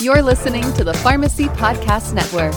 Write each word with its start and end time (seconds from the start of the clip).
You're 0.00 0.22
listening 0.22 0.62
to 0.74 0.84
the 0.84 0.94
Pharmacy 0.94 1.46
Podcast 1.46 2.14
Network. 2.14 2.54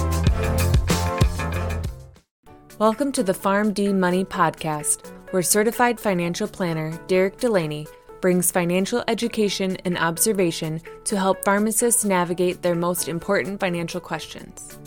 Welcome 2.77 3.11
to 3.13 3.23
the 3.23 3.33
PharmD 3.33 3.95
Money 3.95 4.23
Podcast, 4.23 5.11
where 5.31 5.41
certified 5.41 5.99
financial 5.99 6.47
planner 6.47 6.99
Derek 7.07 7.37
Delaney 7.37 7.87
brings 8.21 8.51
financial 8.51 9.03
education 9.07 9.75
and 9.85 9.97
observation 9.97 10.81
to 11.05 11.17
help 11.17 11.43
pharmacists 11.43 12.05
navigate 12.05 12.61
their 12.61 12.75
most 12.75 13.07
important 13.07 13.59
financial 13.59 13.99
questions. 13.99 14.77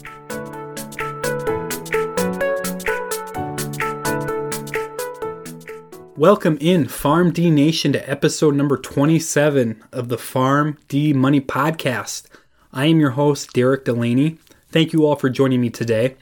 Welcome 6.17 6.59
in 6.61 6.85
PharmD 6.85 7.51
Nation 7.51 7.93
to 7.95 8.09
episode 8.09 8.55
number 8.55 8.77
27 8.77 9.83
of 9.93 10.09
the 10.09 10.17
PharmD 10.17 11.17
Money 11.17 11.41
Podcast. 11.41 12.29
I 12.77 12.87
am 12.87 12.99
your 12.99 13.11
host, 13.11 13.53
Derek 13.53 13.85
Delaney. 13.85 14.39
Thank 14.69 14.93
you 14.93 15.07
all 15.07 15.15
for 15.15 15.31
joining 15.31 15.61
me 15.61 15.71
today. 15.71 16.17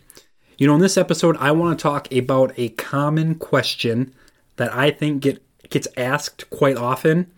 You 0.58 0.66
know, 0.66 0.74
in 0.74 0.82
this 0.82 0.98
episode, 0.98 1.34
I 1.38 1.50
want 1.50 1.78
to 1.78 1.82
talk 1.82 2.12
about 2.12 2.52
a 2.58 2.68
common 2.68 3.36
question 3.36 4.12
that 4.56 4.70
I 4.70 4.90
think 4.90 5.22
get, 5.22 5.42
gets 5.70 5.88
asked 5.96 6.50
quite 6.50 6.76
often 6.76 7.30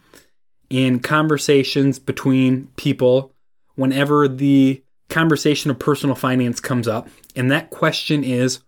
in 0.69 0.99
conversations 0.99 2.01
between 2.01 2.67
people 2.75 3.33
whenever 3.77 4.27
the 4.27 4.83
conversation 5.09 5.71
of 5.71 5.79
personal 5.79 6.17
finance 6.17 6.59
comes 6.59 6.89
up. 6.89 7.09
And 7.37 7.53
that 7.53 7.71
question 7.71 8.25
is 8.25 8.65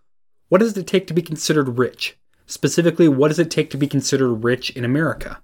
what 0.48 0.58
does 0.58 0.76
it 0.76 0.86
take 0.86 1.08
to 1.08 1.14
be 1.14 1.22
considered 1.22 1.76
rich? 1.76 2.16
Specifically, 2.46 3.08
what 3.08 3.28
does 3.28 3.40
it 3.40 3.50
take 3.50 3.70
to 3.70 3.76
be 3.76 3.88
considered 3.88 4.32
rich 4.32 4.70
in 4.70 4.84
America? 4.84 5.40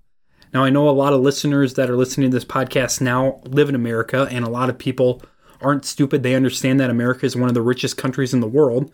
Now, 0.53 0.65
I 0.65 0.71
know 0.71 0.89
a 0.89 0.91
lot 0.91 1.15
of 1.15 1.21
listeners 1.21 1.75
that 1.75 1.89
are 1.89 1.97
listening 1.97 2.31
to 2.31 2.37
this 2.37 2.45
podcast 2.45 3.01
now 3.01 3.41
live 3.45 3.71
in 3.71 3.75
America, 3.75 4.29
and 4.31 4.45
a 4.45 4.51
lot 4.51 4.69
of 4.69 4.77
people 4.77 5.23
aren't 5.63 5.87
stupid. 5.87 6.23
They 6.23 6.35
understand 6.35 6.79
that 6.79 6.91
America 6.91 7.25
is 7.25 7.35
one 7.35 7.49
of 7.49 7.55
the 7.55 7.63
richest 7.63 7.97
countries 7.97 8.35
in 8.35 8.41
the 8.41 8.47
world. 8.47 8.91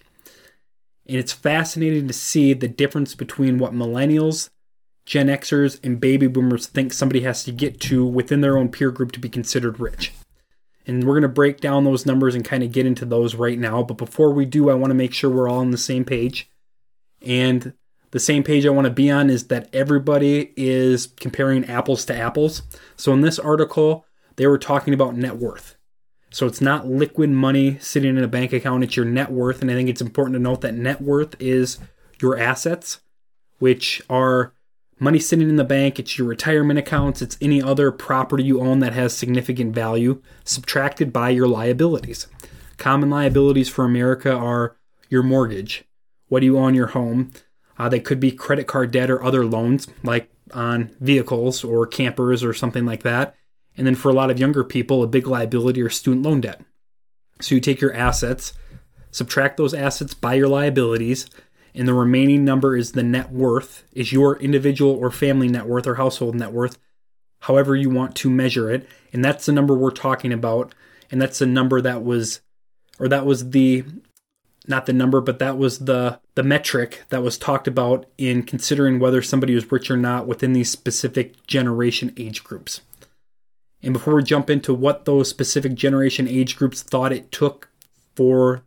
And 1.08 1.18
it's 1.18 1.34
fascinating 1.34 2.08
to 2.08 2.14
see 2.14 2.54
the 2.54 2.68
difference 2.68 3.16
between 3.16 3.58
what 3.58 3.74
millennials 3.74 4.50
Gen 5.06 5.28
Xers 5.28 5.80
and 5.84 6.00
baby 6.00 6.28
boomers 6.28 6.68
think 6.68 6.94
somebody 6.94 7.22
has 7.22 7.44
to 7.44 7.52
get 7.52 7.80
to 7.82 8.06
within 8.06 8.42
their 8.42 8.58
own 8.58 8.70
peer 8.70 8.92
group 8.92 9.12
to 9.14 9.20
be 9.20 9.30
considered 9.30 9.80
rich. 9.80 10.14
And 10.86 11.04
we're 11.04 11.16
going 11.16 11.24
to 11.24 11.28
break 11.28 11.60
down 11.60 11.84
those 11.84 12.06
numbers 12.06 12.34
and 12.34 12.46
kind 12.46 12.64
of 12.64 12.72
get 12.72 12.86
into 12.86 13.06
those 13.06 13.36
right 13.36 13.58
now. 13.58 13.84
But 13.84 13.98
before 13.98 14.32
we 14.32 14.46
do, 14.46 14.70
I 14.70 14.74
want 14.74 14.92
to 14.92 14.96
make 14.96 15.14
sure 15.14 15.30
we're 15.30 15.50
all 15.50 15.60
on 15.60 15.72
the 15.72 15.78
same 15.78 16.06
page. 16.06 16.50
And 17.22 17.74
the 18.12 18.20
same 18.20 18.44
page 18.44 18.66
I 18.66 18.70
want 18.70 18.86
to 18.86 18.92
be 18.92 19.10
on 19.10 19.30
is 19.30 19.48
that 19.48 19.70
everybody 19.74 20.54
is 20.56 21.08
comparing 21.20 21.66
apples 21.66 22.06
to 22.06 22.16
apples. 22.16 22.62
So 22.96 23.14
in 23.14 23.22
this 23.22 23.40
article, 23.40 24.06
they 24.36 24.48
were 24.48 24.58
talking 24.58 24.94
about 24.94 25.16
net 25.16 25.38
worth. 25.38 25.76
So 26.30 26.46
it's 26.46 26.62
not 26.62 26.88
liquid 26.88 27.30
money 27.30 27.78
sitting 27.80 28.18
in 28.18 28.24
a 28.24 28.28
bank 28.28 28.54
account, 28.54 28.84
it's 28.84 28.96
your 28.96 29.06
net 29.06 29.32
worth. 29.32 29.62
And 29.62 29.70
I 29.70 29.74
think 29.74 29.90
it's 29.90 30.02
important 30.02 30.36
to 30.36 30.40
note 30.40 30.62
that 30.62 30.76
net 30.76 31.02
worth 31.02 31.36
is 31.42 31.78
your 32.22 32.38
assets, 32.38 33.02
which 33.60 34.02
are 34.10 34.54
money 35.00 35.20
sitting 35.20 35.50
in 35.50 35.56
the 35.56 35.64
bank, 35.64 36.00
it's 36.00 36.18
your 36.18 36.28
retirement 36.28 36.80
accounts, 36.80 37.22
it's 37.22 37.38
any 37.42 37.62
other 37.62 37.92
property 37.92 38.44
you 38.44 38.62
own 38.62 38.80
that 38.80 38.94
has 38.94 39.18
significant 39.18 39.74
value, 39.74 40.22
subtracted 40.44 41.12
by 41.12 41.30
your 41.30 41.48
liabilities. 41.48 42.28
Common 42.78 43.10
liabilities 43.10 43.68
for 43.68 43.84
America 43.84 44.32
are 44.32 44.78
your 45.10 45.24
mortgage, 45.24 45.86
what 46.28 46.40
do 46.40 46.46
you 46.46 46.58
owe 46.58 46.64
on 46.64 46.76
your 46.76 46.88
home? 46.88 47.32
Uh, 47.82 47.90
they 47.90 48.00
could 48.00 48.20
be 48.20 48.32
credit 48.32 48.68
card 48.68 48.92
debt 48.92 49.10
or 49.10 49.24
other 49.24 49.44
loans, 49.44 49.88
like 50.04 50.30
on 50.54 50.92
vehicles 51.00 51.64
or 51.64 51.88
campers 51.88 52.44
or 52.44 52.54
something 52.54 52.86
like 52.86 53.02
that. 53.02 53.36
And 53.76 53.88
then 53.88 53.96
for 53.96 54.10
a 54.10 54.14
lot 54.14 54.30
of 54.30 54.38
younger 54.38 54.64
people, 54.64 55.02
a 55.02 55.08
big 55.08 55.26
liability 55.26 55.82
or 55.82 55.90
student 55.90 56.24
loan 56.24 56.42
debt. 56.42 56.62
So 57.40 57.56
you 57.56 57.60
take 57.60 57.82
your 57.82 57.92
assets, 57.92 58.54
subtract 59.10 59.58
those 59.58 59.74
assets 59.74 60.14
by 60.14 60.36
your 60.36 60.48
liabilities, 60.48 61.28
and 61.74 61.88
the 61.88 61.96
remaining 61.96 62.46
number 62.46 62.78
is 62.78 62.92
the 62.92 63.02
net 63.02 63.32
worth, 63.32 63.84
is 63.94 64.14
your 64.14 64.38
individual 64.38 64.92
or 64.92 65.10
family 65.10 65.48
net 65.48 65.66
worth 65.66 65.88
or 65.88 65.96
household 65.96 66.36
net 66.36 66.52
worth, 66.52 66.78
however 67.40 67.76
you 67.76 67.90
want 67.90 68.16
to 68.18 68.30
measure 68.30 68.70
it. 68.70 68.88
And 69.12 69.26
that's 69.26 69.48
the 69.48 69.54
number 69.54 69.74
we're 69.74 69.90
talking 69.90 70.32
about. 70.32 70.76
And 71.10 71.20
that's 71.20 71.40
the 71.40 71.48
number 71.48 71.82
that 71.82 72.04
was, 72.04 72.42
or 73.00 73.08
that 73.08 73.26
was 73.26 73.50
the, 73.50 73.86
not 74.68 74.86
the 74.86 74.94
number, 74.94 75.22
but 75.22 75.40
that 75.40 75.58
was 75.58 75.80
the 75.80 76.20
the 76.36 76.44
metric 76.44 77.04
that 77.10 77.24
was 77.24 77.38
talked 77.38 77.68
about 77.68 78.06
in 78.18 78.44
considering 78.44 79.00
whether 79.00 79.22
somebody 79.22 79.56
was 79.56 79.72
rich 79.72 79.90
or 79.90 79.98
not 79.98 80.28
within 80.28 80.54
these 80.54 80.70
specific 80.70 81.46
generation 81.48 82.14
age 82.18 82.44
groups. 82.44 82.82
And 83.84 83.94
before 83.94 84.16
we 84.16 84.24
jump 84.24 84.50
into 84.50 84.74
what 84.74 85.06
those 85.06 85.30
specific 85.30 85.74
generation 85.74 86.28
age 86.28 86.56
groups 86.56 86.84
thought 86.84 87.12
it 87.12 87.32
took 87.32 87.70
for 88.16 88.64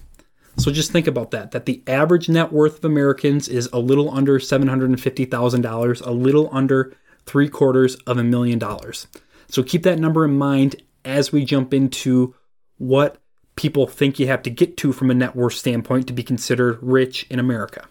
So 0.57 0.71
just 0.71 0.91
think 0.91 1.07
about 1.07 1.31
that 1.31 1.51
that 1.51 1.65
the 1.65 1.81
average 1.88 2.29
net 2.29 2.51
worth 2.51 2.77
of 2.77 2.85
Americans 2.85 3.47
is 3.47 3.69
a 3.73 3.79
little 3.79 4.13
under 4.13 4.39
$750,000, 4.39 6.05
a 6.05 6.11
little 6.11 6.50
under 6.51 6.95
three 7.25 7.50
quarters 7.50 7.95
of 8.07 8.17
a 8.17 8.23
million 8.23 8.59
dollars. 8.59 9.07
So 9.47 9.63
keep 9.63 9.83
that 9.83 10.00
number 10.00 10.25
in 10.25 10.38
mind 10.38 10.75
as 11.05 11.31
we 11.31 11.45
jump 11.45 11.73
into 11.73 12.35
what 12.77 13.17
people 13.55 13.88
think 13.88 14.19
you 14.19 14.27
have 14.27 14.44
to 14.44 14.50
get 14.50 14.77
to 14.77 14.94
from 14.94 15.11
a 15.11 15.13
net 15.13 15.35
worth 15.35 15.53
standpoint 15.53 16.07
to 16.07 16.13
be 16.13 16.23
considered 16.23 16.79
rich 16.81 17.25
in 17.29 17.39
America. 17.39 17.85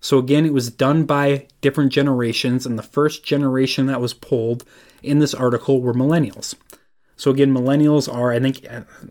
So 0.00 0.18
again, 0.18 0.44
it 0.44 0.52
was 0.52 0.70
done 0.70 1.04
by 1.04 1.46
different 1.62 1.90
generations, 1.90 2.66
and 2.66 2.78
the 2.78 2.82
first 2.82 3.24
generation 3.24 3.86
that 3.86 4.02
was 4.02 4.12
polled 4.12 4.64
in 5.02 5.18
this 5.18 5.32
article 5.32 5.80
were 5.80 5.94
millennials. 5.94 6.54
So 7.16 7.30
again, 7.30 7.54
millennials 7.54 8.12
are, 8.12 8.32
I 8.32 8.40
think, 8.40 8.66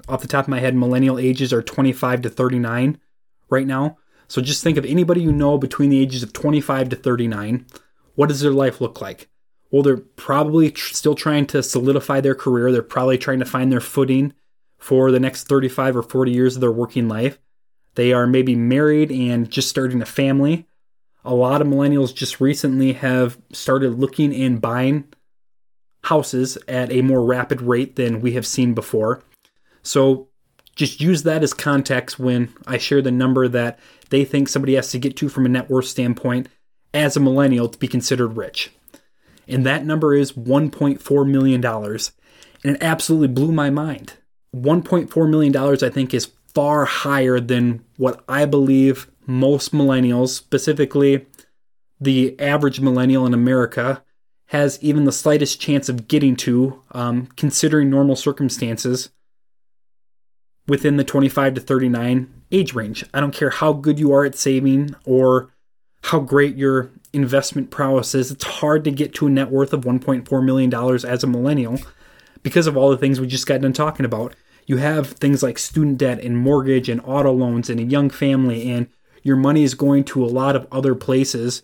off 0.07 0.21
the 0.21 0.27
top 0.27 0.45
of 0.45 0.49
my 0.49 0.59
head, 0.59 0.75
millennial 0.75 1.17
ages 1.17 1.53
are 1.53 1.61
25 1.61 2.23
to 2.23 2.29
39 2.29 2.99
right 3.49 3.67
now. 3.67 3.97
So 4.27 4.41
just 4.41 4.63
think 4.63 4.77
of 4.77 4.85
anybody 4.85 5.21
you 5.21 5.31
know 5.31 5.57
between 5.57 5.89
the 5.89 5.99
ages 5.99 6.23
of 6.23 6.33
25 6.33 6.89
to 6.89 6.95
39. 6.95 7.65
What 8.15 8.29
does 8.29 8.41
their 8.41 8.51
life 8.51 8.81
look 8.81 9.01
like? 9.01 9.29
Well, 9.71 9.83
they're 9.83 9.97
probably 9.97 10.71
tr- 10.71 10.93
still 10.93 11.15
trying 11.15 11.47
to 11.47 11.63
solidify 11.63 12.21
their 12.21 12.35
career. 12.35 12.71
They're 12.71 12.81
probably 12.81 13.17
trying 13.17 13.39
to 13.39 13.45
find 13.45 13.71
their 13.71 13.81
footing 13.81 14.33
for 14.77 15.11
the 15.11 15.19
next 15.19 15.47
35 15.47 15.97
or 15.97 16.03
40 16.03 16.31
years 16.31 16.55
of 16.55 16.61
their 16.61 16.71
working 16.71 17.07
life. 17.07 17.39
They 17.95 18.11
are 18.11 18.27
maybe 18.27 18.55
married 18.55 19.11
and 19.11 19.49
just 19.49 19.69
starting 19.69 20.01
a 20.01 20.05
family. 20.05 20.67
A 21.25 21.33
lot 21.33 21.61
of 21.61 21.67
millennials 21.67 22.13
just 22.13 22.41
recently 22.41 22.93
have 22.93 23.37
started 23.51 23.99
looking 23.99 24.35
and 24.35 24.59
buying 24.59 25.05
houses 26.03 26.57
at 26.67 26.91
a 26.91 27.01
more 27.01 27.23
rapid 27.23 27.61
rate 27.61 27.95
than 27.95 28.21
we 28.21 28.33
have 28.33 28.45
seen 28.45 28.73
before. 28.73 29.23
So 29.81 30.27
just 30.75 31.01
use 31.01 31.23
that 31.23 31.43
as 31.43 31.53
context 31.53 32.19
when 32.19 32.53
I 32.67 32.77
share 32.77 33.01
the 33.01 33.11
number 33.11 33.47
that 33.47 33.79
they 34.09 34.25
think 34.25 34.47
somebody 34.47 34.75
has 34.75 34.91
to 34.91 34.99
get 34.99 35.15
to 35.17 35.29
from 35.29 35.45
a 35.45 35.49
net 35.49 35.69
worth 35.69 35.85
standpoint 35.85 36.47
as 36.93 37.15
a 37.15 37.19
millennial 37.19 37.69
to 37.69 37.77
be 37.77 37.87
considered 37.87 38.37
rich. 38.37 38.71
And 39.47 39.65
that 39.65 39.85
number 39.85 40.13
is 40.13 40.33
$1.4 40.33 41.29
million. 41.29 41.65
And 41.65 42.75
it 42.75 42.83
absolutely 42.83 43.27
blew 43.27 43.51
my 43.51 43.69
mind. 43.69 44.13
$1.4 44.55 45.29
million, 45.29 45.55
I 45.57 45.89
think, 45.89 46.13
is 46.13 46.31
far 46.53 46.85
higher 46.85 47.39
than 47.39 47.83
what 47.97 48.23
I 48.29 48.45
believe 48.45 49.07
most 49.25 49.73
millennials, 49.73 50.29
specifically 50.29 51.25
the 51.99 52.39
average 52.39 52.79
millennial 52.79 53.25
in 53.25 53.33
America, 53.33 54.03
has 54.53 54.77
even 54.81 55.05
the 55.05 55.11
slightest 55.11 55.59
chance 55.59 55.89
of 55.89 56.07
getting 56.07 56.35
to, 56.35 56.79
um, 56.91 57.25
considering 57.35 57.89
normal 57.89 58.15
circumstances 58.15 59.09
within 60.67 60.97
the 60.97 61.03
25 61.03 61.55
to 61.55 61.61
39 61.61 62.31
age 62.51 62.75
range. 62.75 63.03
I 63.15 63.19
don't 63.19 63.33
care 63.33 63.49
how 63.49 63.73
good 63.73 63.99
you 63.99 64.13
are 64.13 64.23
at 64.23 64.35
saving 64.35 64.95
or 65.05 65.49
how 66.03 66.19
great 66.19 66.55
your 66.55 66.91
investment 67.13 67.71
prowess 67.71 68.13
is. 68.13 68.29
It's 68.29 68.43
hard 68.43 68.83
to 68.83 68.91
get 68.91 69.15
to 69.15 69.25
a 69.25 69.29
net 69.31 69.49
worth 69.49 69.73
of 69.73 69.85
$1.4 69.85 70.45
million 70.45 70.73
as 71.03 71.23
a 71.23 71.27
millennial 71.27 71.79
because 72.43 72.67
of 72.67 72.77
all 72.77 72.91
the 72.91 72.97
things 72.97 73.19
we 73.19 73.25
just 73.25 73.47
got 73.47 73.61
done 73.61 73.73
talking 73.73 74.05
about. 74.05 74.35
You 74.67 74.77
have 74.77 75.13
things 75.13 75.41
like 75.41 75.57
student 75.57 75.97
debt 75.97 76.19
and 76.19 76.37
mortgage 76.37 76.89
and 76.89 77.01
auto 77.03 77.31
loans 77.31 77.71
and 77.71 77.79
a 77.79 77.83
young 77.83 78.11
family, 78.11 78.69
and 78.71 78.87
your 79.23 79.35
money 79.35 79.63
is 79.63 79.73
going 79.73 80.03
to 80.05 80.23
a 80.23 80.27
lot 80.27 80.55
of 80.55 80.67
other 80.71 80.93
places, 80.93 81.63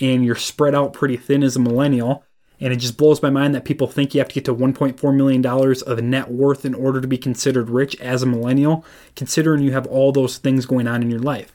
and 0.00 0.24
you're 0.24 0.36
spread 0.36 0.74
out 0.74 0.92
pretty 0.92 1.16
thin 1.16 1.42
as 1.42 1.56
a 1.56 1.60
millennial. 1.60 2.24
And 2.60 2.72
it 2.72 2.76
just 2.76 2.96
blows 2.96 3.22
my 3.22 3.30
mind 3.30 3.54
that 3.54 3.64
people 3.64 3.86
think 3.86 4.14
you 4.14 4.20
have 4.20 4.28
to 4.28 4.34
get 4.34 4.44
to 4.46 4.54
$1.4 4.54 5.16
million 5.16 5.46
of 5.46 6.04
net 6.04 6.30
worth 6.30 6.64
in 6.64 6.74
order 6.74 7.00
to 7.00 7.06
be 7.06 7.18
considered 7.18 7.70
rich 7.70 7.94
as 8.00 8.22
a 8.22 8.26
millennial, 8.26 8.84
considering 9.14 9.62
you 9.62 9.72
have 9.72 9.86
all 9.86 10.10
those 10.10 10.38
things 10.38 10.66
going 10.66 10.88
on 10.88 11.02
in 11.02 11.10
your 11.10 11.20
life. 11.20 11.52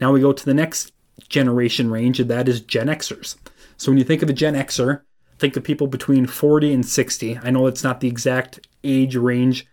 Now 0.00 0.12
we 0.12 0.20
go 0.20 0.32
to 0.32 0.44
the 0.44 0.54
next 0.54 0.92
generation 1.28 1.90
range, 1.90 2.18
and 2.18 2.30
that 2.30 2.48
is 2.48 2.60
Gen 2.60 2.86
Xers. 2.86 3.36
So 3.76 3.90
when 3.90 3.98
you 3.98 4.04
think 4.04 4.22
of 4.22 4.30
a 4.30 4.32
Gen 4.32 4.54
Xer, 4.54 5.02
think 5.38 5.56
of 5.56 5.64
people 5.64 5.86
between 5.86 6.26
40 6.26 6.72
and 6.72 6.86
60. 6.86 7.38
I 7.42 7.50
know 7.50 7.66
it's 7.66 7.84
not 7.84 8.00
the 8.00 8.08
exact 8.08 8.66
age 8.82 9.16
range 9.16 9.66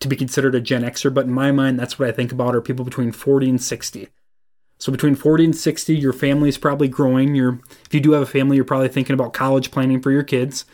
to 0.00 0.08
be 0.08 0.16
considered 0.16 0.54
a 0.54 0.60
Gen 0.60 0.82
Xer, 0.82 1.12
but 1.12 1.26
in 1.26 1.32
my 1.32 1.50
mind, 1.50 1.78
that's 1.78 1.98
what 1.98 2.08
I 2.08 2.12
think 2.12 2.30
about 2.30 2.54
are 2.54 2.60
people 2.60 2.84
between 2.84 3.10
40 3.10 3.50
and 3.50 3.62
60. 3.62 4.08
So 4.84 4.92
between 4.92 5.14
40 5.14 5.46
and 5.46 5.56
60, 5.56 5.96
your 5.96 6.12
family 6.12 6.50
is 6.50 6.58
probably 6.58 6.88
growing. 6.88 7.34
You're, 7.34 7.58
if 7.86 7.94
you 7.94 8.00
do 8.00 8.12
have 8.12 8.20
a 8.20 8.26
family, 8.26 8.56
you're 8.56 8.66
probably 8.66 8.88
thinking 8.88 9.14
about 9.14 9.32
college 9.32 9.70
planning 9.70 9.98
for 9.98 10.10
your 10.10 10.22
kids. 10.22 10.66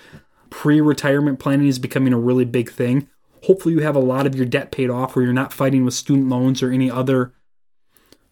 Pre-retirement 0.50 1.38
planning 1.38 1.68
is 1.68 1.78
becoming 1.78 2.12
a 2.12 2.18
really 2.18 2.44
big 2.44 2.72
thing. 2.72 3.08
Hopefully 3.44 3.72
you 3.72 3.82
have 3.82 3.94
a 3.94 4.00
lot 4.00 4.26
of 4.26 4.34
your 4.34 4.46
debt 4.46 4.72
paid 4.72 4.90
off 4.90 5.14
where 5.14 5.24
you're 5.24 5.32
not 5.32 5.52
fighting 5.52 5.84
with 5.84 5.94
student 5.94 6.28
loans 6.28 6.60
or 6.60 6.72
any 6.72 6.90
other 6.90 7.32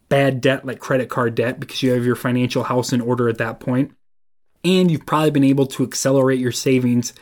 bad 0.08 0.40
debt 0.40 0.66
like 0.66 0.80
credit 0.80 1.08
card 1.10 1.36
debt 1.36 1.60
because 1.60 1.80
you 1.80 1.92
have 1.92 2.04
your 2.04 2.16
financial 2.16 2.64
house 2.64 2.92
in 2.92 3.00
order 3.00 3.28
at 3.28 3.38
that 3.38 3.60
point. 3.60 3.92
And 4.64 4.90
you've 4.90 5.06
probably 5.06 5.30
been 5.30 5.44
able 5.44 5.66
to 5.66 5.84
accelerate 5.84 6.40
your 6.40 6.50
savings 6.50 7.14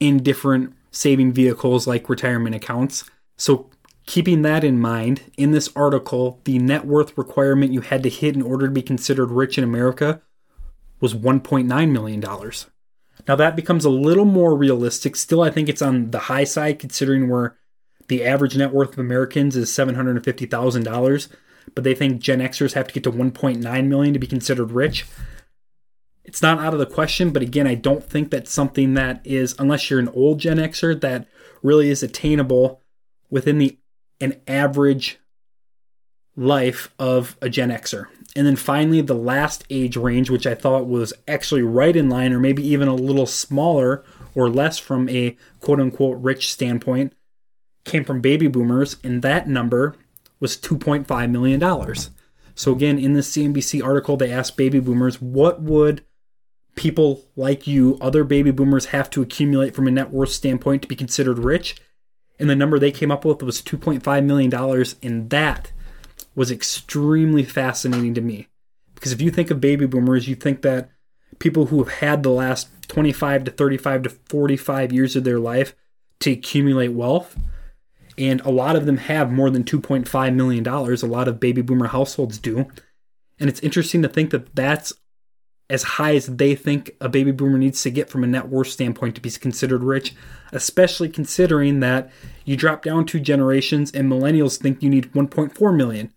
in 0.00 0.22
different 0.22 0.72
saving 0.92 1.32
vehicles 1.32 1.86
like 1.86 2.08
retirement 2.08 2.54
accounts. 2.54 3.04
So 3.36 3.68
Keeping 4.08 4.40
that 4.40 4.64
in 4.64 4.80
mind, 4.80 5.30
in 5.36 5.50
this 5.50 5.68
article, 5.76 6.40
the 6.44 6.58
net 6.58 6.86
worth 6.86 7.18
requirement 7.18 7.74
you 7.74 7.82
had 7.82 8.02
to 8.02 8.08
hit 8.08 8.34
in 8.34 8.40
order 8.40 8.66
to 8.66 8.72
be 8.72 8.80
considered 8.80 9.30
rich 9.30 9.58
in 9.58 9.64
America 9.64 10.22
was 10.98 11.12
$1.9 11.12 11.90
million. 11.90 12.20
Now 13.28 13.36
that 13.36 13.54
becomes 13.54 13.84
a 13.84 13.90
little 13.90 14.24
more 14.24 14.56
realistic. 14.56 15.14
Still, 15.14 15.42
I 15.42 15.50
think 15.50 15.68
it's 15.68 15.82
on 15.82 16.10
the 16.10 16.20
high 16.20 16.44
side 16.44 16.78
considering 16.78 17.28
where 17.28 17.58
the 18.06 18.24
average 18.24 18.56
net 18.56 18.72
worth 18.72 18.94
of 18.94 18.98
Americans 18.98 19.56
is 19.56 19.68
$750,000, 19.68 21.28
but 21.74 21.84
they 21.84 21.94
think 21.94 22.22
Gen 22.22 22.40
Xers 22.40 22.72
have 22.72 22.86
to 22.88 22.94
get 22.94 23.04
to 23.04 23.12
1.9 23.12 23.86
million 23.88 24.14
to 24.14 24.18
be 24.18 24.26
considered 24.26 24.70
rich. 24.70 25.04
It's 26.24 26.40
not 26.40 26.60
out 26.60 26.72
of 26.72 26.78
the 26.78 26.86
question, 26.86 27.28
but 27.28 27.42
again, 27.42 27.66
I 27.66 27.74
don't 27.74 28.02
think 28.02 28.30
that's 28.30 28.50
something 28.50 28.94
that 28.94 29.20
is 29.26 29.54
unless 29.58 29.90
you're 29.90 30.00
an 30.00 30.08
old 30.08 30.40
Gen 30.40 30.56
Xer 30.56 30.98
that 30.98 31.28
really 31.62 31.90
is 31.90 32.02
attainable 32.02 32.80
within 33.28 33.58
the 33.58 33.78
an 34.20 34.40
average 34.46 35.18
life 36.36 36.94
of 36.98 37.36
a 37.42 37.48
Gen 37.48 37.70
Xer. 37.70 38.06
And 38.36 38.46
then 38.46 38.56
finally, 38.56 39.00
the 39.00 39.14
last 39.14 39.64
age 39.70 39.96
range, 39.96 40.30
which 40.30 40.46
I 40.46 40.54
thought 40.54 40.86
was 40.86 41.12
actually 41.26 41.62
right 41.62 41.96
in 41.96 42.08
line, 42.08 42.32
or 42.32 42.38
maybe 42.38 42.66
even 42.66 42.88
a 42.88 42.94
little 42.94 43.26
smaller 43.26 44.04
or 44.34 44.48
less 44.48 44.78
from 44.78 45.08
a 45.08 45.36
quote 45.60 45.80
unquote 45.80 46.18
rich 46.22 46.52
standpoint, 46.52 47.12
came 47.84 48.04
from 48.04 48.20
baby 48.20 48.46
boomers, 48.46 48.96
and 49.02 49.22
that 49.22 49.48
number 49.48 49.96
was 50.38 50.56
$2.5 50.56 51.30
million. 51.30 51.94
So, 52.54 52.72
again, 52.72 52.98
in 52.98 53.14
this 53.14 53.30
CNBC 53.30 53.82
article, 53.82 54.16
they 54.16 54.30
asked 54.30 54.56
baby 54.56 54.78
boomers, 54.78 55.20
what 55.20 55.62
would 55.62 56.04
people 56.76 57.24
like 57.34 57.66
you, 57.66 57.98
other 58.00 58.22
baby 58.22 58.50
boomers, 58.50 58.86
have 58.86 59.10
to 59.10 59.22
accumulate 59.22 59.74
from 59.74 59.88
a 59.88 59.90
net 59.90 60.10
worth 60.10 60.30
standpoint 60.30 60.82
to 60.82 60.88
be 60.88 60.96
considered 60.96 61.38
rich? 61.38 61.80
And 62.38 62.48
the 62.48 62.56
number 62.56 62.78
they 62.78 62.92
came 62.92 63.10
up 63.10 63.24
with 63.24 63.42
was 63.42 63.60
$2.5 63.62 64.24
million. 64.24 64.84
And 65.02 65.30
that 65.30 65.72
was 66.34 66.50
extremely 66.50 67.42
fascinating 67.42 68.14
to 68.14 68.20
me. 68.20 68.46
Because 68.94 69.12
if 69.12 69.20
you 69.20 69.30
think 69.30 69.50
of 69.50 69.60
baby 69.60 69.86
boomers, 69.86 70.28
you 70.28 70.34
think 70.34 70.62
that 70.62 70.90
people 71.38 71.66
who 71.66 71.82
have 71.82 71.94
had 71.94 72.22
the 72.22 72.30
last 72.30 72.68
25 72.88 73.44
to 73.44 73.50
35 73.50 74.02
to 74.02 74.10
45 74.10 74.92
years 74.92 75.16
of 75.16 75.24
their 75.24 75.38
life 75.38 75.74
to 76.20 76.32
accumulate 76.32 76.88
wealth. 76.88 77.36
And 78.16 78.40
a 78.40 78.50
lot 78.50 78.76
of 78.76 78.86
them 78.86 78.96
have 78.96 79.30
more 79.30 79.50
than 79.50 79.64
$2.5 79.64 80.34
million. 80.34 80.66
A 80.66 81.06
lot 81.06 81.28
of 81.28 81.38
baby 81.38 81.62
boomer 81.62 81.88
households 81.88 82.38
do. 82.38 82.66
And 83.38 83.48
it's 83.48 83.60
interesting 83.60 84.02
to 84.02 84.08
think 84.08 84.30
that 84.30 84.54
that's 84.54 84.92
as 85.70 85.82
high 85.82 86.14
as 86.14 86.26
they 86.26 86.54
think 86.54 86.96
a 87.00 87.08
baby 87.08 87.30
boomer 87.30 87.58
needs 87.58 87.82
to 87.82 87.90
get 87.90 88.08
from 88.08 88.24
a 88.24 88.26
net 88.26 88.48
worth 88.48 88.68
standpoint 88.68 89.14
to 89.14 89.20
be 89.20 89.30
considered 89.30 89.82
rich, 89.82 90.14
especially 90.52 91.08
considering 91.08 91.80
that 91.80 92.10
you 92.44 92.56
drop 92.56 92.82
down 92.82 93.04
two 93.04 93.20
generations 93.20 93.90
and 93.90 94.10
millennials 94.10 94.58
think 94.58 94.82
you 94.82 94.88
need 94.88 95.12
1.4 95.12 95.76
million. 95.76 96.12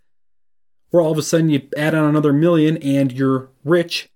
Where 0.89 1.01
all 1.01 1.11
of 1.11 1.17
a 1.17 1.23
sudden 1.23 1.49
you 1.49 1.67
add 1.77 1.95
on 1.95 2.05
another 2.05 2.33
million 2.33 2.77
and 2.77 3.11
you're 3.11 3.49
rich 3.63 4.09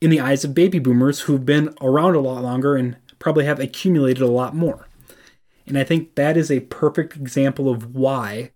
in 0.00 0.10
the 0.10 0.20
eyes 0.20 0.44
of 0.44 0.54
baby 0.54 0.78
boomers 0.78 1.20
who've 1.20 1.44
been 1.44 1.74
around 1.80 2.14
a 2.14 2.20
lot 2.20 2.42
longer 2.42 2.76
and 2.76 2.96
probably 3.18 3.44
have 3.44 3.60
accumulated 3.60 4.22
a 4.22 4.30
lot 4.30 4.54
more. 4.54 4.86
And 5.66 5.78
I 5.78 5.84
think 5.84 6.14
that 6.16 6.36
is 6.36 6.50
a 6.50 6.60
perfect 6.60 7.16
example 7.16 7.68
of 7.68 7.94
why 7.94 8.52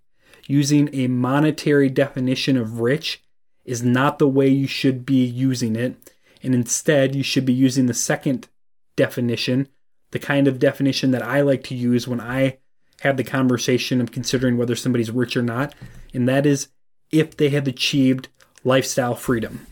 using 0.47 0.91
a 0.93 1.07
monetary 1.07 1.89
definition 1.89 2.57
of 2.57 2.81
rich 2.81 3.24
is 3.65 3.83
not 3.83 4.19
the 4.19 4.29
way 4.29 4.49
you 4.49 4.67
should 4.67 5.07
be 5.07 5.25
using 5.25 5.77
it. 5.77 5.97
And 6.43 6.55
instead, 6.55 7.15
you 7.15 7.23
should 7.23 7.45
be 7.45 7.53
using 7.53 7.87
the 7.87 7.95
second 7.95 8.49
definition, 8.97 9.69
the 10.11 10.19
kind 10.19 10.47
of 10.47 10.59
definition 10.59 11.11
that 11.13 11.23
I 11.23 11.41
like 11.41 11.65
to 11.65 11.75
use 11.75 12.07
when 12.07 12.21
I 12.21 12.59
have 13.01 13.17
the 13.17 13.25
conversation 13.25 14.01
of 14.01 14.13
considering 14.13 14.57
whether 14.57 14.77
somebody's 14.77 15.11
rich 15.11 15.37
or 15.37 15.43
not. 15.43 15.75
And 16.13 16.29
that 16.29 16.47
is 16.47 16.69
if 17.11 17.37
they 17.37 17.49
have 17.51 17.67
achieved 17.67 18.29
lifestyle 18.63 19.15
freedom. 19.15 19.67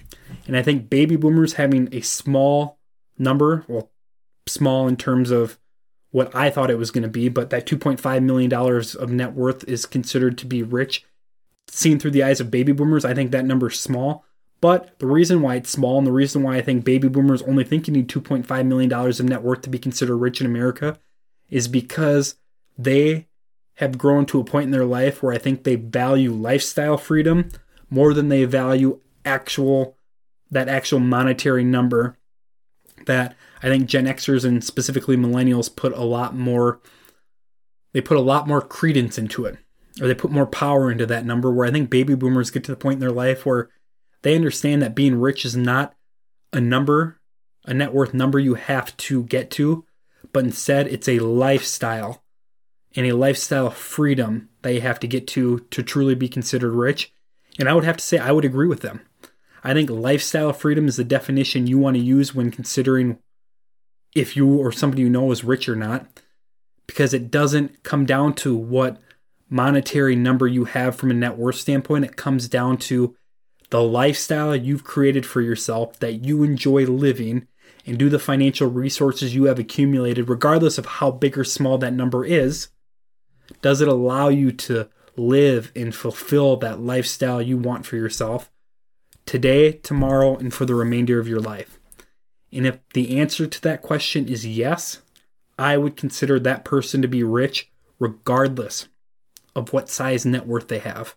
And 0.47 0.57
I 0.57 0.63
think 0.63 0.89
baby 0.89 1.17
boomers 1.17 1.55
having 1.55 1.89
a 1.93 2.01
small 2.01 2.79
number, 3.19 3.65
well, 3.69 3.91
small 4.47 4.89
in 4.89 4.97
terms 4.97 5.31
of 5.31 5.59
what 6.11 6.35
I 6.35 6.51
thought 6.51 6.71
it 6.71 6.79
was 6.79 6.91
going 6.91 7.03
to 7.03 7.09
be, 7.09 7.29
but 7.29 7.51
that 7.51 7.67
$2.5 7.67 8.23
million 8.23 8.53
of 8.53 9.11
net 9.11 9.33
worth 9.33 9.65
is 9.65 9.87
considered 9.87 10.37
to 10.39 10.47
be 10.47 10.63
rich 10.63 11.05
seen 11.69 11.99
through 11.99 12.11
the 12.13 12.23
eyes 12.23 12.41
of 12.41 12.51
baby 12.51 12.73
boomers, 12.73 13.05
I 13.05 13.15
think 13.15 13.31
that 13.31 13.45
number's 13.45 13.81
small. 13.81 14.25
But 14.61 14.99
the 15.01 15.07
reason 15.09 15.43
why 15.43 15.57
it's 15.57 15.71
small 15.71 15.99
and 15.99 16.07
the 16.07 16.13
reason 16.13 16.43
why 16.43 16.57
I 16.57 16.63
think 16.63 16.85
baby 16.85 17.09
boomers 17.09 17.43
only 17.43 17.65
think 17.65 17.89
you 17.89 17.93
need 17.93 18.09
$2.5 18.09 18.67
million 18.67 18.93
of 18.93 19.23
net 19.23 19.43
worth 19.43 19.63
to 19.63 19.71
be 19.71 19.79
considered 19.79 20.17
rich 20.17 20.41
in 20.41 20.47
America 20.47 20.99
is 21.51 21.67
because 21.67 22.37
they 22.79 23.27
have 23.77 23.99
grown 23.99 24.25
to 24.27 24.39
a 24.39 24.45
point 24.45 24.67
in 24.67 24.71
their 24.71 24.85
life 24.85 25.23
where 25.23 25.35
I 25.35 25.39
think 25.39 25.65
they 25.65 25.75
value 25.75 26.33
lifestyle 26.33 26.97
freedom 26.97 27.51
more 27.91 28.15
than 28.15 28.29
they 28.29 28.45
value 28.45 29.01
actual 29.25 29.97
that 30.51 30.69
actual 30.69 31.01
monetary 31.01 31.65
number 31.65 32.17
that 33.07 33.35
I 33.63 33.69
think 33.69 33.89
Gen 33.89 34.07
Xers 34.07 34.45
and 34.45 34.63
specifically 34.63 35.17
millennials 35.17 35.75
put 35.75 35.93
a 35.93 36.05
lot 36.05 36.37
more 36.37 36.81
they 37.93 38.01
put 38.01 38.17
a 38.17 38.21
lot 38.21 38.47
more 38.47 38.61
credence 38.61 39.19
into 39.19 39.45
it 39.45 39.59
or 40.01 40.07
they 40.07 40.15
put 40.15 40.31
more 40.31 40.47
power 40.47 40.91
into 40.91 41.07
that 41.07 41.27
number 41.27 41.53
where 41.53 41.67
I 41.67 41.71
think 41.71 41.91
baby 41.91 42.15
boomers 42.15 42.51
get 42.51 42.65
to 42.65 42.73
the 42.73 42.77
point 42.77 42.95
in 42.95 43.01
their 43.01 43.11
life 43.11 43.45
where 43.45 43.71
they 44.23 44.35
understand 44.35 44.83
that 44.83 44.95
being 44.95 45.21
rich 45.21 45.45
is 45.45 45.57
not 45.57 45.95
a 46.53 46.61
number, 46.61 47.21
a 47.65 47.75
net 47.75 47.93
worth 47.93 48.15
number 48.15 48.39
you 48.39 48.55
have 48.55 48.97
to 48.99 49.25
get 49.25 49.51
to, 49.53 49.85
but 50.33 50.45
instead 50.45 50.87
it's 50.87 51.09
a 51.09 51.19
lifestyle 51.19 52.23
and 52.95 53.07
a 53.07 53.13
lifestyle 53.13 53.71
freedom 53.71 54.49
that 54.63 54.75
you 54.75 54.81
have 54.81 55.01
to 55.01 55.07
get 55.07 55.27
to 55.27 55.61
to 55.71 55.83
truly 55.83 56.15
be 56.15 56.29
considered 56.29 56.73
rich. 56.73 57.13
And 57.59 57.69
I 57.69 57.75
would 57.75 57.85
have 57.85 57.97
to 57.97 58.05
say 58.05 58.19
I 58.19 58.33
would 58.33 58.45
agree 58.45 58.69
with 58.69 58.81
them. 58.81 59.01
I 59.65 59.75
think 59.75 59.91
lifestyle 59.91 60.53
freedom 60.53 60.89
is 60.89 60.97
the 60.97 61.05
definition 61.05 61.67
you 61.67 61.79
want 61.79 61.97
to 61.97 62.03
use 62.03 62.35
when 62.35 62.51
considering 62.51 63.19
if 64.15 64.37
you 64.37 64.57
or 64.57 64.73
somebody 64.73 65.03
you 65.03 65.11
know 65.11 65.31
is 65.31 65.45
rich 65.45 65.69
or 65.69 65.77
not, 65.77 66.07
because 66.87 67.15
it 67.15 67.31
doesn't 67.31 67.83
come 67.83 68.05
down 68.05 68.35
to 68.35 68.55
what 68.55 69.01
monetary 69.53 70.17
number 70.17 70.49
you 70.49 70.65
have 70.65 70.97
from 70.97 71.11
a 71.11 71.15
net 71.15 71.37
worth 71.37 71.57
standpoint. 71.57 72.07
It 72.07 72.17
comes 72.17 72.49
down 72.49 72.79
to 72.79 73.15
the 73.71 73.83
lifestyle 73.83 74.57
you've 74.57 74.83
created 74.83 75.27
for 75.27 75.41
yourself 75.41 75.99
that 76.01 76.25
you 76.25 76.43
enjoy 76.43 76.87
living 76.87 77.47
and 77.87 77.99
do 77.99 78.09
the 78.09 78.19
financial 78.19 78.69
resources 78.69 79.35
you 79.35 79.45
have 79.45 79.59
accumulated, 79.59 80.29
regardless 80.29 80.79
of 80.79 80.87
how 80.87 81.11
big 81.11 81.37
or 81.37 81.45
small 81.45 81.79
that 81.79 81.93
number 81.93 82.25
is. 82.25 82.69
Does 83.61 83.81
it 83.81 83.89
allow 83.89 84.29
you 84.29 84.53
to 84.53 84.89
live 85.17 85.71
and 85.77 85.95
fulfill 85.95 86.57
that 86.57 86.81
lifestyle 86.81 87.43
you 87.43 87.59
want 87.59 87.85
for 87.85 87.97
yourself 87.97 88.51
today, 89.27 89.73
tomorrow, 89.73 90.37
and 90.37 90.53
for 90.53 90.65
the 90.65 90.75
remainder 90.75 91.19
of 91.19 91.29
your 91.29 91.41
life? 91.41 91.79
And 92.53 92.67
if 92.67 92.79
the 92.95 93.19
answer 93.19 93.47
to 93.47 93.61
that 93.63 93.83
question 93.83 94.29
is 94.29 94.47
yes, 94.47 95.03
I 95.59 95.77
would 95.77 95.97
consider 95.97 96.39
that 96.41 96.65
person 96.65 97.03
to 97.03 97.09
be 97.09 97.23
rich 97.23 97.71
regardless 97.99 98.89
of 99.55 99.73
what 99.73 99.89
size 99.89 100.25
net 100.25 100.47
worth 100.47 100.69
they 100.69 100.79
have. 100.79 101.15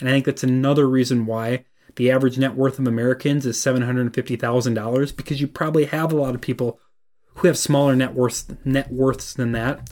And 0.00 0.08
I 0.08 0.12
think 0.12 0.26
that's 0.26 0.44
another 0.44 0.88
reason 0.88 1.26
why 1.26 1.64
the 1.96 2.10
average 2.10 2.38
net 2.38 2.54
worth 2.54 2.78
of 2.78 2.86
Americans 2.86 3.46
is 3.46 3.56
$750,000 3.58 5.16
because 5.16 5.40
you 5.40 5.48
probably 5.48 5.86
have 5.86 6.12
a 6.12 6.16
lot 6.16 6.34
of 6.34 6.40
people 6.40 6.80
who 7.36 7.46
have 7.46 7.58
smaller 7.58 7.96
net 7.96 8.14
worths, 8.14 8.46
net 8.64 8.90
worths 8.92 9.34
than 9.34 9.52
that, 9.52 9.90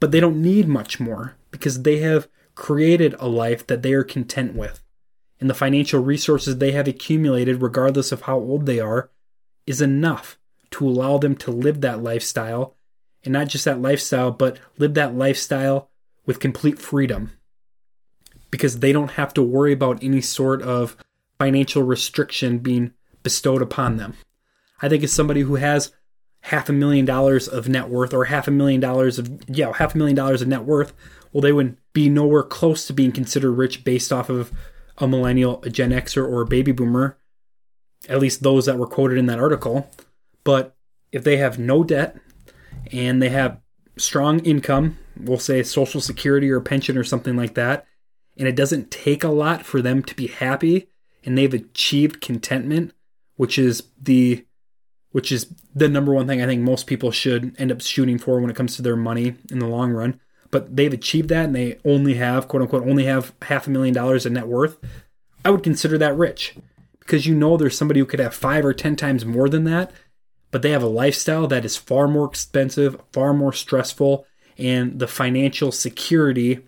but 0.00 0.10
they 0.10 0.20
don't 0.20 0.42
need 0.42 0.68
much 0.68 0.98
more 1.00 1.36
because 1.50 1.82
they 1.82 1.98
have 1.98 2.28
created 2.54 3.14
a 3.18 3.28
life 3.28 3.66
that 3.66 3.82
they 3.82 3.92
are 3.92 4.04
content 4.04 4.54
with. 4.54 4.82
And 5.40 5.50
the 5.50 5.54
financial 5.54 6.02
resources 6.02 6.58
they 6.58 6.72
have 6.72 6.86
accumulated, 6.86 7.62
regardless 7.62 8.12
of 8.12 8.22
how 8.22 8.38
old 8.38 8.66
they 8.66 8.80
are, 8.80 9.10
is 9.66 9.80
enough 9.80 10.38
to 10.72 10.88
allow 10.88 11.18
them 11.18 11.36
to 11.36 11.50
live 11.50 11.80
that 11.80 12.02
lifestyle. 12.02 12.76
And 13.24 13.32
not 13.32 13.48
just 13.48 13.64
that 13.64 13.80
lifestyle, 13.80 14.30
but 14.30 14.58
live 14.78 14.94
that 14.94 15.14
lifestyle 15.14 15.90
with 16.26 16.40
complete 16.40 16.78
freedom. 16.78 17.32
Because 18.50 18.80
they 18.80 18.92
don't 18.92 19.12
have 19.12 19.32
to 19.34 19.42
worry 19.42 19.72
about 19.72 20.02
any 20.02 20.20
sort 20.20 20.62
of 20.62 20.96
financial 21.38 21.82
restriction 21.82 22.58
being 22.58 22.92
bestowed 23.22 23.62
upon 23.62 23.96
them. 23.96 24.14
I 24.80 24.88
think 24.88 25.02
as 25.02 25.12
somebody 25.12 25.42
who 25.42 25.56
has 25.56 25.92
half 26.42 26.68
a 26.68 26.72
million 26.72 27.04
dollars 27.04 27.48
of 27.48 27.68
net 27.68 27.88
worth 27.88 28.12
or 28.12 28.26
half 28.26 28.48
a 28.48 28.50
million 28.50 28.80
dollars 28.80 29.18
of 29.18 29.30
yeah, 29.48 29.72
half 29.72 29.94
a 29.94 29.98
million 29.98 30.16
dollars 30.16 30.42
of 30.42 30.48
net 30.48 30.64
worth, 30.64 30.92
well 31.32 31.40
they 31.40 31.52
would 31.52 31.76
be 31.92 32.08
nowhere 32.08 32.42
close 32.42 32.86
to 32.86 32.92
being 32.92 33.12
considered 33.12 33.52
rich 33.52 33.84
based 33.84 34.12
off 34.12 34.28
of 34.28 34.52
a 34.98 35.06
millennial, 35.06 35.62
a 35.62 35.70
Gen 35.70 35.90
Xer 35.90 36.28
or 36.28 36.42
a 36.42 36.46
baby 36.46 36.72
boomer, 36.72 37.16
at 38.08 38.18
least 38.18 38.42
those 38.42 38.66
that 38.66 38.78
were 38.78 38.86
quoted 38.86 39.18
in 39.18 39.26
that 39.26 39.38
article. 39.38 39.88
But 40.44 40.76
if 41.12 41.24
they 41.24 41.36
have 41.38 41.58
no 41.58 41.84
debt 41.84 42.16
and 42.90 43.22
they 43.22 43.28
have 43.30 43.60
strong 43.96 44.40
income, 44.40 44.98
we'll 45.18 45.38
say 45.38 45.62
social 45.62 46.00
security 46.00 46.50
or 46.50 46.60
pension 46.60 46.96
or 46.96 47.04
something 47.04 47.36
like 47.36 47.54
that, 47.54 47.86
and 48.36 48.48
it 48.48 48.56
doesn't 48.56 48.90
take 48.90 49.24
a 49.24 49.28
lot 49.28 49.64
for 49.64 49.82
them 49.82 50.02
to 50.02 50.14
be 50.14 50.28
happy 50.28 50.88
and 51.24 51.36
they've 51.36 51.54
achieved 51.54 52.20
contentment, 52.20 52.92
which 53.36 53.58
is 53.58 53.84
the 54.00 54.44
which 55.12 55.30
is 55.30 55.52
the 55.74 55.88
number 55.88 56.14
one 56.14 56.26
thing 56.26 56.40
I 56.40 56.46
think 56.46 56.62
most 56.62 56.86
people 56.86 57.10
should 57.10 57.54
end 57.58 57.70
up 57.70 57.82
shooting 57.82 58.18
for 58.18 58.40
when 58.40 58.48
it 58.48 58.56
comes 58.56 58.76
to 58.76 58.82
their 58.82 58.96
money 58.96 59.34
in 59.50 59.58
the 59.58 59.66
long 59.66 59.92
run. 59.92 60.18
But 60.50 60.74
they've 60.74 60.92
achieved 60.92 61.28
that 61.28 61.46
and 61.46 61.54
they 61.54 61.78
only 61.84 62.14
have, 62.14 62.48
quote 62.48 62.62
unquote, 62.62 62.88
only 62.88 63.04
have 63.04 63.34
half 63.42 63.66
a 63.66 63.70
million 63.70 63.94
dollars 63.94 64.24
in 64.24 64.32
net 64.32 64.48
worth. 64.48 64.78
I 65.44 65.50
would 65.50 65.62
consider 65.62 65.98
that 65.98 66.16
rich 66.16 66.56
because 67.00 67.26
you 67.26 67.34
know 67.34 67.58
there's 67.58 67.76
somebody 67.76 68.00
who 68.00 68.06
could 68.06 68.20
have 68.20 68.34
five 68.34 68.64
or 68.64 68.72
10 68.72 68.96
times 68.96 69.26
more 69.26 69.50
than 69.50 69.64
that, 69.64 69.92
but 70.52 70.62
they 70.62 70.70
have 70.70 70.82
a 70.82 70.88
lifestyle 70.88 71.48
that 71.48 71.64
is 71.64 71.76
far 71.76 72.06
more 72.06 72.26
expensive, 72.26 72.96
far 73.12 73.34
more 73.34 73.52
stressful, 73.52 74.24
and 74.56 75.00
the 75.00 75.08
financial 75.08 75.72
security 75.72 76.60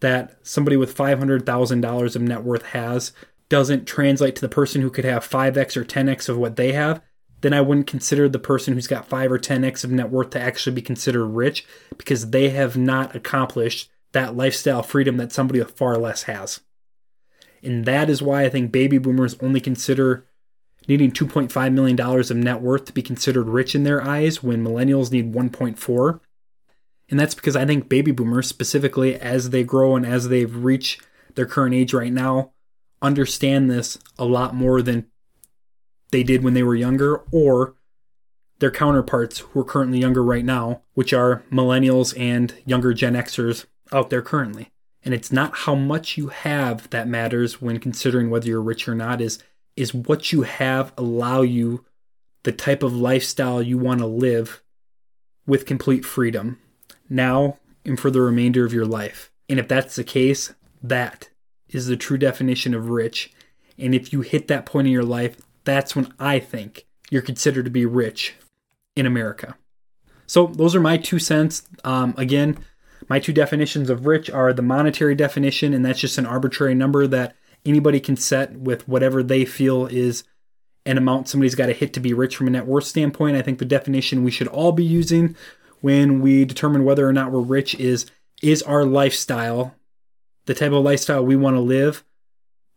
that 0.00 0.36
somebody 0.42 0.76
with 0.76 0.94
$500,000 0.94 2.16
of 2.16 2.22
net 2.22 2.42
worth 2.42 2.64
has 2.66 3.12
doesn't 3.48 3.86
translate 3.86 4.34
to 4.34 4.40
the 4.40 4.48
person 4.48 4.82
who 4.82 4.90
could 4.90 5.04
have 5.04 5.26
5x 5.26 5.76
or 5.76 5.84
10x 5.84 6.28
of 6.28 6.36
what 6.36 6.56
they 6.56 6.72
have, 6.72 7.00
then 7.42 7.52
I 7.52 7.60
wouldn't 7.60 7.86
consider 7.86 8.28
the 8.28 8.38
person 8.38 8.74
who's 8.74 8.86
got 8.86 9.08
5 9.08 9.32
or 9.32 9.38
10x 9.38 9.84
of 9.84 9.92
net 9.92 10.10
worth 10.10 10.30
to 10.30 10.40
actually 10.40 10.74
be 10.74 10.82
considered 10.82 11.26
rich 11.26 11.64
because 11.96 12.30
they 12.30 12.50
have 12.50 12.76
not 12.76 13.14
accomplished 13.14 13.90
that 14.12 14.36
lifestyle 14.36 14.82
freedom 14.82 15.16
that 15.18 15.32
somebody 15.32 15.60
with 15.60 15.70
far 15.70 15.96
less 15.96 16.24
has. 16.24 16.60
And 17.62 17.84
that 17.84 18.10
is 18.10 18.20
why 18.20 18.42
I 18.42 18.48
think 18.48 18.72
baby 18.72 18.98
boomers 18.98 19.36
only 19.40 19.60
consider 19.60 20.26
needing 20.88 21.10
$2.5 21.10 21.72
million 21.72 22.00
of 22.00 22.36
net 22.36 22.60
worth 22.60 22.84
to 22.86 22.92
be 22.92 23.02
considered 23.02 23.48
rich 23.48 23.74
in 23.74 23.84
their 23.84 24.02
eyes 24.02 24.42
when 24.42 24.64
millennials 24.64 25.12
need 25.12 25.32
1.4. 25.32 26.20
And 27.08 27.20
that's 27.20 27.34
because 27.34 27.56
I 27.56 27.66
think 27.66 27.88
baby 27.88 28.10
boomers, 28.10 28.48
specifically 28.48 29.16
as 29.16 29.50
they 29.50 29.64
grow 29.64 29.96
and 29.96 30.06
as 30.06 30.28
they've 30.28 30.54
reached 30.54 31.02
their 31.34 31.46
current 31.46 31.74
age 31.74 31.92
right 31.92 32.12
now, 32.12 32.52
understand 33.00 33.70
this 33.70 33.98
a 34.18 34.24
lot 34.24 34.54
more 34.54 34.80
than 34.80 35.06
they 36.10 36.22
did 36.22 36.42
when 36.42 36.54
they 36.54 36.62
were 36.62 36.74
younger 36.74 37.22
or 37.30 37.74
their 38.60 38.70
counterparts 38.70 39.40
who 39.40 39.60
are 39.60 39.64
currently 39.64 39.98
younger 39.98 40.22
right 40.22 40.44
now, 40.44 40.82
which 40.94 41.12
are 41.12 41.42
millennials 41.50 42.18
and 42.18 42.54
younger 42.64 42.94
Gen 42.94 43.14
Xers 43.14 43.66
out 43.90 44.08
there 44.08 44.22
currently. 44.22 44.70
And 45.04 45.12
it's 45.12 45.32
not 45.32 45.56
how 45.58 45.74
much 45.74 46.16
you 46.16 46.28
have 46.28 46.88
that 46.90 47.08
matters 47.08 47.60
when 47.60 47.80
considering 47.80 48.30
whether 48.30 48.46
you're 48.46 48.62
rich 48.62 48.88
or 48.88 48.94
not 48.94 49.20
is 49.20 49.42
is 49.76 49.94
what 49.94 50.32
you 50.32 50.42
have 50.42 50.92
allow 50.96 51.42
you 51.42 51.84
the 52.42 52.52
type 52.52 52.82
of 52.82 52.94
lifestyle 52.94 53.62
you 53.62 53.78
want 53.78 54.00
to 54.00 54.06
live 54.06 54.62
with 55.46 55.66
complete 55.66 56.04
freedom 56.04 56.58
now 57.08 57.58
and 57.84 57.98
for 57.98 58.10
the 58.10 58.20
remainder 58.20 58.64
of 58.64 58.72
your 58.72 58.86
life. 58.86 59.30
And 59.48 59.58
if 59.58 59.68
that's 59.68 59.96
the 59.96 60.04
case, 60.04 60.52
that 60.82 61.28
is 61.68 61.86
the 61.86 61.96
true 61.96 62.18
definition 62.18 62.74
of 62.74 62.90
rich. 62.90 63.32
And 63.78 63.94
if 63.94 64.12
you 64.12 64.20
hit 64.20 64.48
that 64.48 64.66
point 64.66 64.86
in 64.86 64.92
your 64.92 65.04
life, 65.04 65.36
that's 65.64 65.96
when 65.96 66.12
I 66.18 66.38
think 66.38 66.86
you're 67.10 67.22
considered 67.22 67.64
to 67.64 67.70
be 67.70 67.86
rich 67.86 68.34
in 68.96 69.06
America. 69.06 69.56
So, 70.26 70.46
those 70.46 70.74
are 70.74 70.80
my 70.80 70.96
two 70.96 71.18
cents. 71.18 71.62
Um, 71.84 72.14
again, 72.16 72.58
my 73.08 73.18
two 73.18 73.32
definitions 73.32 73.90
of 73.90 74.06
rich 74.06 74.30
are 74.30 74.52
the 74.52 74.62
monetary 74.62 75.14
definition, 75.14 75.74
and 75.74 75.84
that's 75.84 75.98
just 75.98 76.18
an 76.18 76.26
arbitrary 76.26 76.74
number 76.74 77.06
that 77.06 77.36
anybody 77.64 78.00
can 78.00 78.16
set 78.16 78.52
with 78.58 78.88
whatever 78.88 79.22
they 79.22 79.44
feel 79.44 79.86
is 79.86 80.24
an 80.84 80.98
amount 80.98 81.28
somebody's 81.28 81.54
got 81.54 81.66
to 81.66 81.72
hit 81.72 81.92
to 81.94 82.00
be 82.00 82.12
rich 82.12 82.36
from 82.36 82.48
a 82.48 82.50
net 82.50 82.66
worth 82.66 82.84
standpoint. 82.84 83.36
I 83.36 83.42
think 83.42 83.58
the 83.58 83.64
definition 83.64 84.24
we 84.24 84.30
should 84.30 84.48
all 84.48 84.72
be 84.72 84.84
using 84.84 85.36
when 85.80 86.20
we 86.20 86.44
determine 86.44 86.84
whether 86.84 87.08
or 87.08 87.12
not 87.12 87.30
we're 87.30 87.40
rich 87.40 87.74
is 87.76 88.06
is 88.42 88.62
our 88.62 88.84
lifestyle 88.84 89.74
the 90.46 90.54
type 90.54 90.72
of 90.72 90.82
lifestyle 90.82 91.24
we 91.24 91.36
want 91.36 91.54
to 91.54 91.60
live 91.60 92.04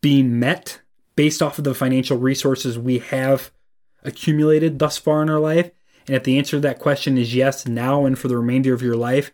being 0.01 0.39
met 0.39 0.81
based 1.15 1.41
off 1.41 1.57
of 1.57 1.63
the 1.63 1.73
financial 1.73 2.17
resources 2.17 2.77
we 2.77 2.99
have 2.99 3.51
accumulated 4.03 4.79
thus 4.79 4.97
far 4.97 5.23
in 5.23 5.29
our 5.29 5.39
life? 5.39 5.71
And 6.07 6.15
if 6.15 6.23
the 6.23 6.37
answer 6.37 6.57
to 6.57 6.61
that 6.61 6.79
question 6.79 7.17
is 7.17 7.33
yes, 7.33 7.67
now 7.67 8.05
and 8.05 8.17
for 8.17 8.27
the 8.27 8.37
remainder 8.37 8.73
of 8.73 8.83
your 8.83 8.95
life, 8.95 9.31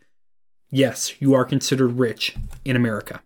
yes, 0.70 1.13
you 1.20 1.34
are 1.34 1.43
considered 1.43 2.00
rich 2.00 2.36
in 2.63 2.75
America. 2.75 3.22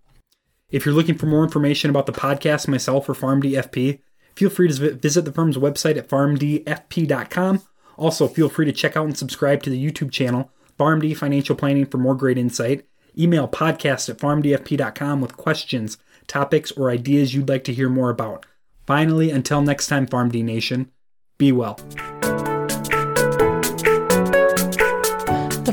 If 0.76 0.86
you're 0.86 0.94
looking 0.94 1.18
for 1.18 1.26
more 1.26 1.46
information 1.46 1.90
about 1.90 2.06
the 2.06 2.12
podcast, 2.12 2.68
myself, 2.68 3.08
or 3.08 3.14
PharmDFP, 3.14 4.00
feel 4.36 4.50
free 4.50 4.68
to 4.68 4.94
visit 4.96 5.24
the 5.24 5.32
firm's 5.32 5.56
website 5.56 5.96
at 5.96 6.10
pharmdfp.com. 6.10 7.62
Also, 7.96 8.28
feel 8.28 8.50
free 8.50 8.66
to 8.66 8.74
check 8.74 8.98
out 8.98 9.06
and 9.06 9.18
subscribe 9.18 9.64
to 9.64 9.70
the 9.70 9.82
YouTube 9.82 10.12
channel, 10.12 10.52
PharmD 10.78 11.16
Financial 11.16 11.56
Planning, 11.56 11.86
for 11.86 11.98
more 11.98 12.14
great 12.14 12.38
insight. 12.38 12.86
Email 13.18 13.48
podcast 13.48 14.10
at 14.10 14.18
pharmdfp.com 14.18 15.22
with 15.22 15.38
questions, 15.38 15.98
topics, 16.28 16.74
or 16.74 16.92
ideas 16.92 17.34
you'd 17.34 17.48
like 17.48 17.64
to 17.64 17.74
hear 17.74 17.88
more 17.88 18.10
about. 18.10 18.46
Finally, 18.86 19.32
until 19.32 19.62
next 19.62 19.88
time, 19.88 20.06
PharmD 20.06 20.44
Nation, 20.44 20.92
be 21.38 21.54
well. 21.54 21.80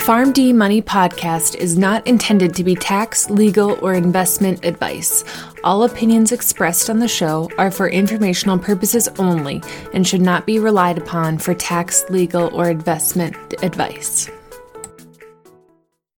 PharmD 0.03 0.53
Money 0.53 0.83
podcast 0.83 1.55
is 1.55 1.79
not 1.79 2.05
intended 2.09 2.57
to 2.57 2.65
be 2.65 2.75
tax, 2.75 3.31
legal, 3.31 3.79
or 3.81 3.95
investment 3.95 4.65
advice. 4.65 5.23
All 5.63 5.85
opinions 5.85 6.33
expressed 6.33 6.91
on 6.91 6.99
the 6.99 7.07
show 7.07 7.49
are 7.57 7.71
for 7.71 7.89
informational 7.89 8.59
purposes 8.59 9.07
only 9.21 9.63
and 9.95 10.05
should 10.05 10.21
not 10.21 10.45
be 10.45 10.59
relied 10.59 10.99
upon 10.99 11.39
for 11.39 11.55
tax, 11.55 12.05
legal, 12.11 12.53
or 12.53 12.69
investment 12.69 13.37
advice. 13.63 14.29